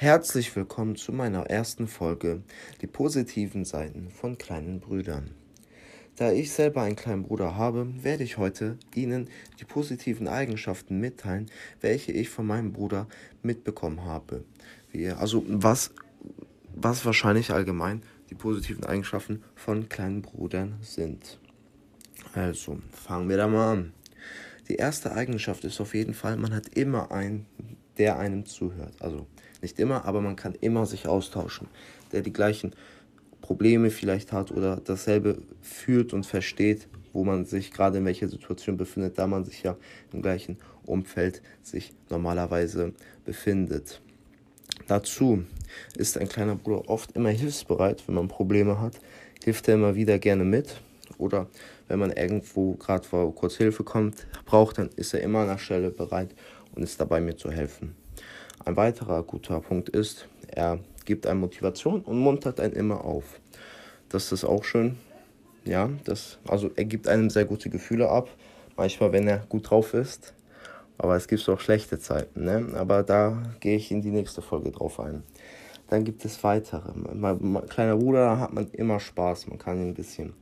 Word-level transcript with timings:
Herzlich 0.00 0.56
willkommen 0.56 0.96
zu 0.96 1.12
meiner 1.12 1.50
ersten 1.50 1.86
Folge, 1.86 2.40
die 2.80 2.86
positiven 2.86 3.66
Seiten 3.66 4.08
von 4.08 4.38
kleinen 4.38 4.80
Brüdern. 4.80 5.32
Da 6.16 6.32
ich 6.32 6.52
selber 6.52 6.80
einen 6.80 6.96
kleinen 6.96 7.24
Bruder 7.24 7.54
habe, 7.54 7.86
werde 8.02 8.24
ich 8.24 8.38
heute 8.38 8.78
Ihnen 8.94 9.28
die 9.60 9.66
positiven 9.66 10.26
Eigenschaften 10.26 11.00
mitteilen, 11.00 11.50
welche 11.82 12.12
ich 12.12 12.30
von 12.30 12.46
meinem 12.46 12.72
Bruder 12.72 13.08
mitbekommen 13.42 14.02
habe. 14.06 14.42
Also 15.18 15.44
was, 15.46 15.92
was 16.74 17.04
wahrscheinlich 17.04 17.50
allgemein 17.50 18.02
die 18.30 18.36
positiven 18.36 18.84
Eigenschaften 18.84 19.42
von 19.54 19.90
kleinen 19.90 20.22
Brüdern 20.22 20.78
sind. 20.80 21.38
Also, 22.32 22.78
fangen 22.90 23.28
wir 23.28 23.36
da 23.36 23.48
mal 23.48 23.72
an. 23.72 23.92
Die 24.70 24.76
erste 24.76 25.12
Eigenschaft 25.12 25.64
ist 25.64 25.78
auf 25.78 25.94
jeden 25.94 26.14
Fall, 26.14 26.38
man 26.38 26.54
hat 26.54 26.68
immer 26.68 27.12
einen, 27.12 27.44
der 28.00 28.18
einem 28.18 28.46
zuhört. 28.46 28.94
Also 28.98 29.26
nicht 29.60 29.78
immer, 29.78 30.06
aber 30.06 30.22
man 30.22 30.34
kann 30.34 30.54
immer 30.60 30.86
sich 30.86 31.06
austauschen, 31.06 31.68
der 32.12 32.22
die 32.22 32.32
gleichen 32.32 32.72
Probleme 33.42 33.90
vielleicht 33.90 34.32
hat 34.32 34.50
oder 34.50 34.80
dasselbe 34.82 35.36
fühlt 35.60 36.14
und 36.14 36.24
versteht, 36.24 36.88
wo 37.12 37.24
man 37.24 37.44
sich 37.44 37.70
gerade 37.70 37.98
in 37.98 38.06
welcher 38.06 38.28
Situation 38.28 38.78
befindet, 38.78 39.18
da 39.18 39.26
man 39.26 39.44
sich 39.44 39.62
ja 39.62 39.76
im 40.14 40.22
gleichen 40.22 40.56
Umfeld 40.86 41.42
sich 41.62 41.92
normalerweise 42.08 42.94
befindet. 43.26 44.00
Dazu 44.86 45.44
ist 45.98 46.16
ein 46.16 46.28
kleiner 46.28 46.56
Bruder 46.56 46.88
oft 46.88 47.12
immer 47.12 47.28
hilfsbereit, 47.28 48.02
wenn 48.08 48.14
man 48.14 48.28
Probleme 48.28 48.80
hat, 48.80 48.98
hilft 49.44 49.68
er 49.68 49.74
immer 49.74 49.94
wieder 49.94 50.18
gerne 50.18 50.44
mit 50.44 50.80
oder 51.18 51.48
wenn 51.88 51.98
man 51.98 52.12
irgendwo 52.12 52.76
gerade 52.76 53.06
kurz 53.34 53.56
Hilfe 53.56 53.84
kommt, 53.84 54.26
braucht, 54.46 54.78
dann 54.78 54.88
ist 54.96 55.12
er 55.12 55.20
immer 55.20 55.40
an 55.40 55.48
der 55.48 55.58
Stelle 55.58 55.90
bereit 55.90 56.34
und 56.74 56.82
ist 56.82 57.00
dabei 57.00 57.20
mir 57.20 57.36
zu 57.36 57.50
helfen. 57.50 57.94
Ein 58.64 58.76
weiterer 58.76 59.22
guter 59.22 59.60
Punkt 59.60 59.88
ist, 59.88 60.28
er 60.48 60.78
gibt 61.04 61.26
einem 61.26 61.40
Motivation 61.40 62.02
und 62.02 62.18
muntert 62.18 62.60
einen 62.60 62.74
immer 62.74 63.04
auf. 63.04 63.40
Das 64.08 64.32
ist 64.32 64.44
auch 64.44 64.64
schön. 64.64 64.96
Ja, 65.64 65.90
das, 66.04 66.38
also 66.46 66.70
er 66.76 66.84
gibt 66.84 67.08
einem 67.08 67.30
sehr 67.30 67.44
gute 67.44 67.70
Gefühle 67.70 68.08
ab. 68.08 68.28
Manchmal, 68.76 69.12
wenn 69.12 69.28
er 69.28 69.38
gut 69.48 69.70
drauf 69.70 69.94
ist. 69.94 70.34
Aber 70.98 71.16
es 71.16 71.28
gibt 71.28 71.48
auch 71.48 71.60
schlechte 71.60 71.98
Zeiten. 71.98 72.44
Ne? 72.44 72.72
Aber 72.74 73.02
da 73.02 73.42
gehe 73.60 73.76
ich 73.76 73.90
in 73.90 74.02
die 74.02 74.10
nächste 74.10 74.42
Folge 74.42 74.70
drauf 74.70 75.00
ein. 75.00 75.22
Dann 75.88 76.04
gibt 76.04 76.24
es 76.24 76.44
weitere. 76.44 76.92
Mein, 76.94 77.38
mein 77.40 77.66
kleiner 77.66 77.96
Bruder, 77.96 78.26
da 78.26 78.38
hat 78.38 78.52
man 78.52 78.70
immer 78.72 79.00
Spaß. 79.00 79.46
Man 79.46 79.58
kann 79.58 79.80
ihn 79.80 79.88
ein 79.88 79.94
bisschen, 79.94 80.34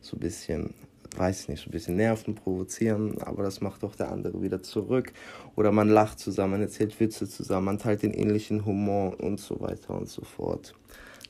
so 0.00 0.16
ein 0.16 0.20
bisschen 0.20 0.74
weiß 1.16 1.42
ich 1.42 1.48
nicht, 1.48 1.66
ein 1.66 1.70
bisschen 1.70 1.96
nerven, 1.96 2.34
provozieren, 2.34 3.20
aber 3.22 3.42
das 3.42 3.60
macht 3.60 3.82
doch 3.82 3.94
der 3.94 4.10
andere 4.10 4.42
wieder 4.42 4.62
zurück. 4.62 5.12
Oder 5.56 5.72
man 5.72 5.88
lacht 5.88 6.18
zusammen, 6.18 6.52
man 6.52 6.62
erzählt 6.62 6.98
Witze 7.00 7.28
zusammen, 7.28 7.66
man 7.66 7.78
teilt 7.78 8.02
den 8.02 8.14
ähnlichen 8.14 8.64
Humor 8.64 9.18
und 9.20 9.40
so 9.40 9.60
weiter 9.60 9.94
und 9.94 10.08
so 10.08 10.22
fort. 10.22 10.74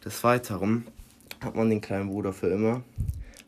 Des 0.05 0.23
Weiteren 0.25 0.87
hat 1.41 1.55
man 1.55 1.71
den 1.71 1.81
kleinen 1.81 2.09
Bruder 2.09 2.33
für 2.33 2.49
immer, 2.49 2.83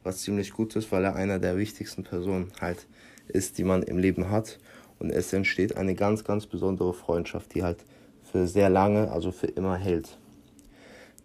was 0.03 0.19
ziemlich 0.19 0.53
gut 0.53 0.77
ist, 0.77 0.93
weil 0.93 1.05
er 1.05 1.17
einer 1.17 1.39
der 1.39 1.57
wichtigsten 1.57 2.05
Personen 2.05 2.53
halt 2.61 2.87
ist, 3.29 3.59
die 3.59 3.65
man 3.65 3.83
im 3.83 3.99
Leben 3.99 4.31
hat. 4.31 4.59
Und 4.99 5.11
es 5.11 5.33
entsteht 5.33 5.77
eine 5.77 5.95
ganz, 5.95 6.25
ganz 6.25 6.47
besondere 6.47 6.93
Freundschaft, 6.93 7.55
die 7.55 7.63
halt 7.63 7.85
für 8.31 8.47
sehr 8.47 8.69
lange, 8.69 9.11
also 9.11 9.33
für 9.33 9.47
immer 9.47 9.77
hält. 9.77 10.19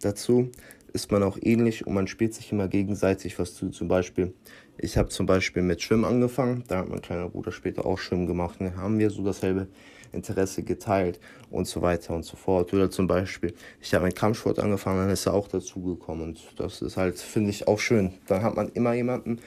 Dazu 0.00 0.50
ist 0.96 1.12
man 1.12 1.22
auch 1.22 1.36
ähnlich 1.42 1.86
und 1.86 1.92
man 1.92 2.06
spielt 2.06 2.32
sich 2.32 2.50
immer 2.52 2.68
gegenseitig 2.68 3.38
was 3.38 3.54
zu. 3.54 3.68
Zum 3.68 3.86
Beispiel, 3.86 4.32
ich 4.78 4.96
habe 4.96 5.10
zum 5.10 5.26
Beispiel 5.26 5.62
mit 5.62 5.82
Schwimmen 5.82 6.06
angefangen, 6.06 6.64
da 6.68 6.78
hat 6.78 6.88
mein 6.88 7.02
kleiner 7.02 7.28
Bruder 7.28 7.52
später 7.52 7.84
auch 7.84 7.98
Schwimmen 7.98 8.26
gemacht. 8.26 8.56
Dann 8.60 8.76
haben 8.76 8.98
wir 8.98 9.10
so 9.10 9.22
dasselbe 9.22 9.68
Interesse 10.12 10.62
geteilt 10.62 11.20
und 11.50 11.68
so 11.68 11.82
weiter 11.82 12.14
und 12.14 12.24
so 12.24 12.38
fort. 12.38 12.72
Oder 12.72 12.90
zum 12.90 13.06
Beispiel, 13.06 13.52
ich 13.78 13.92
habe 13.92 14.06
mit 14.06 14.16
Kampfsport 14.16 14.58
angefangen, 14.58 15.00
dann 15.00 15.10
ist 15.10 15.26
er 15.26 15.34
auch 15.34 15.48
dazugekommen. 15.48 16.28
Und 16.28 16.40
das 16.56 16.80
ist 16.80 16.96
halt, 16.96 17.18
finde 17.18 17.50
ich, 17.50 17.68
auch 17.68 17.78
schön. 17.78 18.14
Dann 18.26 18.42
hat 18.42 18.56
man 18.56 18.70
immer 18.70 18.94
jemanden, 18.94 19.38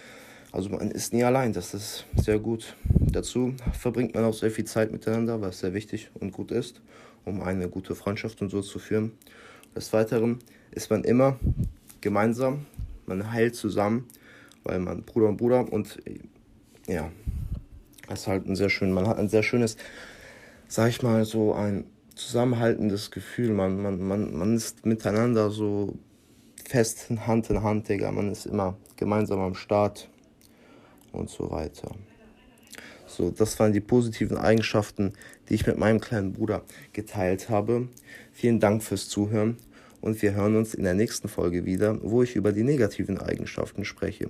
also 0.51 0.69
man 0.69 0.91
ist 0.91 1.13
nie 1.13 1.23
allein, 1.23 1.51
das 1.51 1.73
ist 1.73 2.05
sehr 2.15 2.37
gut. 2.37 2.75
Dazu 2.83 3.55
verbringt 3.73 4.13
man 4.13 4.23
auch 4.23 4.35
sehr 4.35 4.51
viel 4.51 4.65
Zeit 4.65 4.91
miteinander, 4.91 5.41
was 5.41 5.61
sehr 5.61 5.73
wichtig 5.73 6.11
und 6.19 6.31
gut 6.31 6.51
ist, 6.51 6.81
um 7.25 7.41
eine 7.41 7.69
gute 7.69 7.95
Freundschaft 7.95 8.39
und 8.43 8.49
so 8.49 8.61
zu 8.61 8.77
führen. 8.77 9.13
Des 9.79 9.93
Weiteren 9.93 10.39
ist 10.71 10.89
man 10.89 11.05
immer 11.05 11.39
gemeinsam, 12.01 12.65
man 13.05 13.31
heilt 13.31 13.55
zusammen, 13.55 14.09
weil 14.65 14.77
man 14.79 15.03
Bruder 15.03 15.29
und 15.29 15.37
Bruder 15.37 15.71
und 15.71 15.97
ja, 16.85 17.09
es 18.09 18.19
ist 18.19 18.27
halt 18.27 18.45
ein 18.45 18.57
sehr 18.57 18.69
schön, 18.69 18.91
man 18.91 19.07
hat 19.07 19.17
ein 19.17 19.29
sehr 19.29 19.41
schönes, 19.41 19.77
sag 20.67 20.89
ich 20.89 21.01
mal, 21.01 21.23
so 21.23 21.53
ein 21.53 21.85
zusammenhaltendes 22.13 23.09
Gefühl. 23.09 23.53
Man, 23.53 23.81
man, 23.81 24.05
man, 24.05 24.37
man 24.37 24.57
ist 24.57 24.85
miteinander 24.85 25.49
so 25.49 25.97
fest 26.67 27.09
Hand 27.25 27.49
in 27.49 27.63
Hand, 27.63 27.87
Digga. 27.87 28.11
Man 28.11 28.33
ist 28.33 28.47
immer 28.47 28.75
gemeinsam 28.97 29.39
am 29.39 29.55
Start 29.55 30.09
und 31.13 31.29
so 31.29 31.51
weiter. 31.51 31.95
So, 33.07 33.31
das 33.31 33.57
waren 33.59 33.71
die 33.71 33.79
positiven 33.79 34.37
Eigenschaften, 34.37 35.13
die 35.47 35.53
ich 35.53 35.65
mit 35.65 35.77
meinem 35.77 36.01
kleinen 36.01 36.33
Bruder 36.33 36.63
geteilt 36.91 37.49
habe. 37.49 37.87
Vielen 38.33 38.59
Dank 38.59 38.83
fürs 38.83 39.07
Zuhören 39.07 39.55
und 40.01 40.21
wir 40.21 40.33
hören 40.33 40.55
uns 40.55 40.73
in 40.73 40.83
der 40.83 40.93
nächsten 40.93 41.27
Folge 41.27 41.65
wieder, 41.65 41.97
wo 42.01 42.23
ich 42.23 42.35
über 42.35 42.51
die 42.51 42.63
negativen 42.63 43.19
Eigenschaften 43.19 43.85
spreche. 43.85 44.29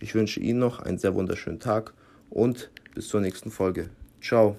Ich 0.00 0.14
wünsche 0.14 0.40
Ihnen 0.40 0.58
noch 0.58 0.80
einen 0.80 0.98
sehr 0.98 1.14
wunderschönen 1.14 1.60
Tag 1.60 1.92
und 2.30 2.70
bis 2.94 3.08
zur 3.08 3.20
nächsten 3.20 3.50
Folge. 3.50 3.90
Ciao. 4.20 4.56